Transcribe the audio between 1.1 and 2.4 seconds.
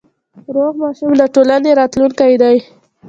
د ټولنې راتلونکی